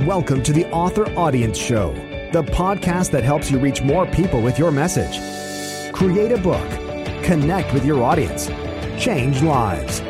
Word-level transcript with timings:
Welcome 0.00 0.42
to 0.42 0.52
the 0.52 0.68
Author 0.72 1.08
Audience 1.16 1.56
Show, 1.56 1.92
the 2.32 2.42
podcast 2.42 3.12
that 3.12 3.22
helps 3.22 3.48
you 3.48 3.60
reach 3.60 3.80
more 3.80 4.06
people 4.06 4.42
with 4.42 4.58
your 4.58 4.72
message. 4.72 5.20
Create 5.92 6.32
a 6.32 6.36
book, 6.36 6.68
connect 7.22 7.72
with 7.72 7.84
your 7.84 8.02
audience, 8.02 8.48
change 9.00 9.40
lives. 9.40 10.00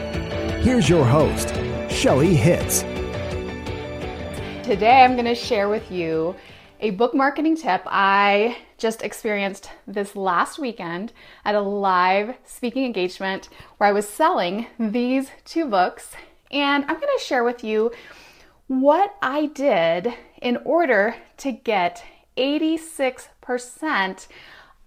Here's 0.64 0.88
your 0.88 1.04
host, 1.04 1.54
Shelly 1.90 2.34
Hitz. 2.34 2.80
Today 4.66 5.02
I'm 5.02 5.16
going 5.16 5.26
to 5.26 5.34
share 5.34 5.68
with 5.68 5.90
you 5.90 6.34
a 6.80 6.88
book 6.92 7.14
marketing 7.14 7.54
tip 7.54 7.82
I 7.84 8.56
just 8.78 9.02
experienced 9.02 9.70
this 9.86 10.16
last 10.16 10.58
weekend 10.58 11.12
at 11.44 11.54
a 11.54 11.60
live 11.60 12.34
speaking 12.46 12.86
engagement 12.86 13.50
where 13.76 13.90
I 13.90 13.92
was 13.92 14.08
selling 14.08 14.66
these 14.78 15.30
two 15.44 15.66
books. 15.66 16.12
And 16.50 16.84
I'm 16.84 16.98
going 16.98 17.18
to 17.18 17.22
share 17.22 17.44
with 17.44 17.62
you 17.62 17.92
what 18.66 19.16
I 19.20 19.46
did 19.46 20.14
in 20.40 20.56
order 20.64 21.16
to 21.38 21.52
get 21.52 22.04
86% 22.36 24.26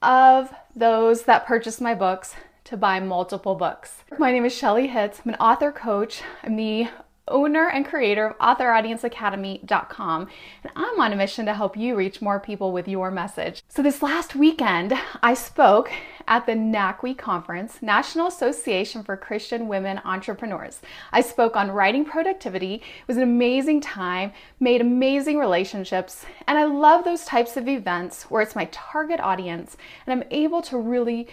of 0.02 0.54
those 0.76 1.24
that 1.24 1.46
purchased 1.46 1.82
my 1.82 1.94
books 1.94 2.36
to 2.66 2.78
buy 2.78 3.00
multiple 3.00 3.56
books. 3.56 4.04
My 4.18 4.32
name 4.32 4.46
is 4.46 4.54
Shelly 4.54 4.88
Hitz. 4.88 5.22
I'm 5.24 5.34
an 5.34 5.40
author 5.40 5.72
coach. 5.72 6.22
I'm 6.44 6.56
the 6.56 6.88
owner 7.28 7.70
and 7.70 7.86
creator 7.86 8.28
of 8.28 8.38
authoraudienceacademy.com, 8.40 10.28
and 10.64 10.72
I'm 10.76 11.00
on 11.00 11.14
a 11.14 11.16
mission 11.16 11.46
to 11.46 11.54
help 11.54 11.78
you 11.78 11.96
reach 11.96 12.22
more 12.22 12.40
people 12.40 12.72
with 12.72 12.88
your 12.88 13.12
message. 13.12 13.62
So, 13.68 13.82
this 13.82 14.02
last 14.02 14.36
weekend, 14.36 14.94
I 15.22 15.34
spoke 15.34 15.92
at 16.28 16.46
the 16.46 16.54
NACWE 16.54 17.18
conference, 17.18 17.82
National 17.82 18.28
Association 18.28 19.04
for 19.04 19.16
Christian 19.16 19.68
Women 19.68 20.02
Entrepreneurs. 20.04 20.82
I 21.12 21.22
spoke 21.22 21.56
on 21.56 21.72
writing 21.72 22.06
productivity. 22.06 22.76
It 22.76 23.08
was 23.08 23.18
an 23.18 23.24
amazing 23.24 23.82
time, 23.82 24.34
made 24.60 24.82
amazing 24.82 25.40
relationships, 25.40 26.26
and 26.46 26.58
I 26.58 26.66
love 26.66 27.06
those 27.06 27.26
types 27.26 27.58
of 27.58 27.68
events 27.68 28.24
where 28.24 28.42
it's 28.42 28.56
my 28.56 28.66
target 28.72 29.20
audience 29.20 29.78
and 30.06 30.14
I'm 30.14 30.28
able 30.32 30.62
to 30.64 30.78
really 30.78 31.28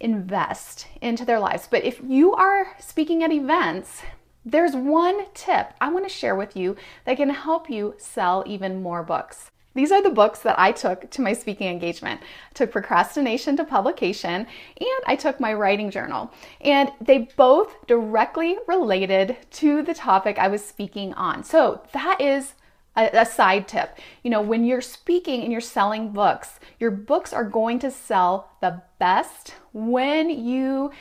invest 0.00 0.86
into 1.00 1.24
their 1.24 1.40
lives. 1.40 1.66
But 1.70 1.84
if 1.84 2.00
you 2.06 2.34
are 2.34 2.76
speaking 2.78 3.22
at 3.22 3.32
events, 3.32 4.02
there's 4.44 4.76
one 4.76 5.24
tip 5.32 5.72
I 5.80 5.90
want 5.90 6.06
to 6.06 6.14
share 6.14 6.34
with 6.34 6.54
you 6.54 6.76
that 7.06 7.16
can 7.16 7.30
help 7.30 7.70
you 7.70 7.94
sell 7.96 8.44
even 8.46 8.82
more 8.82 9.02
books. 9.02 9.50
These 9.74 9.90
are 9.90 10.02
the 10.02 10.10
books 10.10 10.38
that 10.40 10.58
I 10.58 10.70
took 10.70 11.10
to 11.10 11.22
my 11.22 11.32
speaking 11.32 11.68
engagement. 11.68 12.20
I 12.22 12.52
took 12.54 12.70
Procrastination 12.70 13.56
to 13.56 13.64
Publication 13.64 14.46
and 14.80 15.04
I 15.06 15.16
took 15.16 15.40
my 15.40 15.52
writing 15.52 15.90
journal. 15.90 16.32
And 16.60 16.92
they 17.00 17.28
both 17.36 17.86
directly 17.86 18.56
related 18.68 19.36
to 19.52 19.82
the 19.82 19.94
topic 19.94 20.38
I 20.38 20.48
was 20.48 20.64
speaking 20.64 21.12
on. 21.14 21.42
So 21.42 21.82
that 21.92 22.20
is 22.20 22.54
a, 22.96 23.10
a, 23.12 23.26
side 23.26 23.66
tip. 23.66 23.98
You 24.22 24.30
know, 24.30 24.40
when 24.40 24.64
you're 24.64 24.80
speaking 24.80 25.42
and 25.42 25.50
you're 25.50 25.60
selling 25.60 26.12
books, 26.12 26.60
your 26.78 26.92
books 26.92 27.32
are 27.32 27.44
going 27.44 27.80
to 27.80 27.90
sell 27.90 28.50
the 28.60 28.80
best 29.00 29.54
when 29.72 30.30
you 30.30 30.92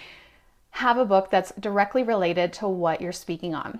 have 0.71 0.97
a 0.97 1.05
book 1.05 1.29
that's 1.29 1.51
directly 1.59 2.01
related 2.01 2.51
to 2.53 2.67
what 2.67 2.99
you're 2.99 3.11
speaking 3.11 3.53
on. 3.53 3.79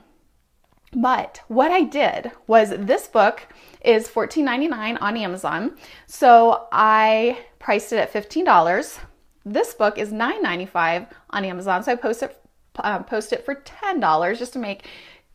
But 0.96 1.42
what 1.48 1.72
I 1.72 1.82
did 1.82 2.32
was 2.48 2.70
this 2.70 3.08
book 3.08 3.48
is 3.84 4.08
$14.99 4.08 5.02
on 5.02 5.18
Amazon. 5.18 5.78
So 6.08 6.68
I 6.72 7.40
priced 7.60 7.92
it 7.94 7.98
at 7.98 8.14
$15. 8.14 9.00
This 9.46 9.74
book 9.74 9.98
is 9.98 10.12
$9.95 10.12 11.10
on 11.32 11.46
Amazon. 11.46 11.84
So 11.84 11.92
I 11.92 11.96
post 11.96 12.24
it, 12.24 12.40
uh, 12.78 13.00
post 13.04 13.34
it 13.34 13.44
for 13.44 13.56
$10 13.56 14.38
just 14.38 14.54
to 14.54 14.60
make, 14.60 14.88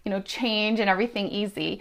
you 0.04 0.10
know, 0.10 0.20
change 0.22 0.80
and 0.80 0.88
everything 0.88 1.28
easy. 1.28 1.80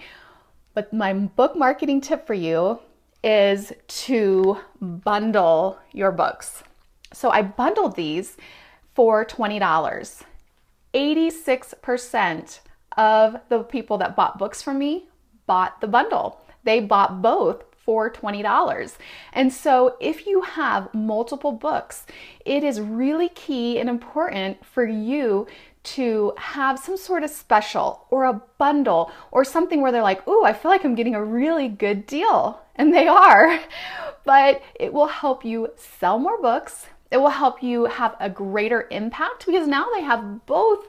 But 0.73 0.91
my 0.91 1.13
book 1.13 1.55
marketing 1.55 2.01
tip 2.01 2.25
for 2.27 2.33
you 2.33 2.79
is 3.23 3.73
to 3.87 4.57
bundle 4.81 5.79
your 5.91 6.11
books. 6.11 6.63
So 7.13 7.29
I 7.29 7.41
bundled 7.41 7.95
these 7.95 8.37
for 8.93 9.25
$20. 9.25 10.23
86% 10.93 12.59
of 12.97 13.37
the 13.49 13.63
people 13.63 13.97
that 13.99 14.15
bought 14.15 14.37
books 14.37 14.61
from 14.61 14.79
me 14.79 15.05
bought 15.45 15.79
the 15.81 15.87
bundle. 15.87 16.41
They 16.63 16.79
bought 16.79 17.21
both 17.21 17.63
for 17.87 18.11
$20. 18.11 18.97
And 19.31 19.53
so, 19.53 19.95
if 20.01 20.27
you 20.27 20.41
have 20.41 20.93
multiple 20.93 21.53
books, 21.53 22.05
it 22.45 22.63
is 22.63 22.81
really 22.81 23.29
key 23.29 23.79
and 23.79 23.87
important 23.87 24.65
for 24.65 24.85
you 24.85 25.47
to 25.83 26.33
have 26.37 26.77
some 26.77 26.97
sort 26.97 27.23
of 27.23 27.29
special 27.29 28.05
or 28.09 28.25
a 28.25 28.41
bundle 28.57 29.09
or 29.31 29.45
something 29.45 29.81
where 29.81 29.93
they're 29.93 30.01
like, 30.01 30.27
Ooh, 30.27 30.43
I 30.43 30.51
feel 30.51 30.69
like 30.69 30.83
I'm 30.83 30.95
getting 30.95 31.15
a 31.15 31.23
really 31.23 31.69
good 31.69 32.05
deal. 32.05 32.61
And 32.79 32.93
they 32.93 33.07
are. 33.07 33.59
But 34.23 34.61
it 34.79 34.93
will 34.93 35.07
help 35.07 35.43
you 35.43 35.69
sell 35.77 36.19
more 36.19 36.39
books 36.39 36.85
it 37.09 37.17
will 37.17 37.29
help 37.29 37.63
you 37.63 37.85
have 37.85 38.15
a 38.19 38.29
greater 38.29 38.87
impact 38.91 39.45
because 39.45 39.67
now 39.67 39.87
they 39.95 40.01
have 40.01 40.45
both 40.45 40.87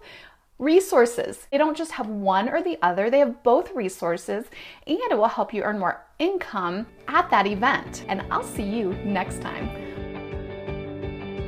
resources. 0.58 1.46
They 1.50 1.58
don't 1.58 1.76
just 1.76 1.92
have 1.92 2.08
one 2.08 2.48
or 2.48 2.62
the 2.62 2.78
other, 2.82 3.10
they 3.10 3.20
have 3.20 3.42
both 3.42 3.74
resources, 3.74 4.46
and 4.86 4.98
it 5.10 5.16
will 5.16 5.28
help 5.28 5.54
you 5.54 5.62
earn 5.62 5.78
more 5.78 6.04
income 6.18 6.86
at 7.06 7.30
that 7.30 7.46
event. 7.46 8.04
And 8.08 8.22
I'll 8.30 8.42
see 8.42 8.62
you 8.62 8.94
next 9.04 9.40
time. 9.40 9.68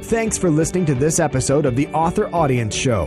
Thanks 0.04 0.38
for 0.38 0.50
listening 0.50 0.86
to 0.86 0.94
this 0.94 1.20
episode 1.20 1.66
of 1.66 1.76
the 1.76 1.86
Author 1.88 2.34
Audience 2.34 2.74
Show. 2.74 3.06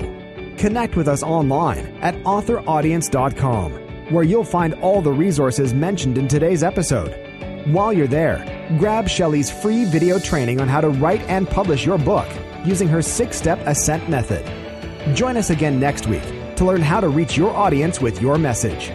Connect 0.57 0.95
with 0.95 1.07
us 1.07 1.23
online 1.23 1.87
at 2.01 2.15
authoraudience.com, 2.23 3.71
where 4.13 4.23
you'll 4.23 4.43
find 4.43 4.75
all 4.75 5.01
the 5.01 5.11
resources 5.11 5.73
mentioned 5.73 6.17
in 6.17 6.27
today's 6.27 6.63
episode. 6.63 7.19
While 7.67 7.93
you're 7.93 8.07
there, 8.07 8.45
grab 8.77 9.07
Shelly's 9.07 9.49
free 9.49 9.85
video 9.85 10.19
training 10.19 10.61
on 10.61 10.67
how 10.67 10.81
to 10.81 10.89
write 10.89 11.21
and 11.21 11.49
publish 11.49 11.85
your 11.85 11.97
book 11.97 12.27
using 12.65 12.87
her 12.89 13.01
six 13.01 13.37
step 13.37 13.59
ascent 13.65 14.09
method. 14.09 14.62
Join 15.11 15.35
us 15.35 15.49
again 15.49 15.79
next 15.79 16.07
week 16.07 16.23
to 16.55 16.63
learn 16.63 16.81
how 16.81 17.01
to 17.01 17.09
reach 17.09 17.35
your 17.35 17.51
audience 17.51 17.99
with 17.99 18.21
your 18.21 18.37
message. 18.37 18.91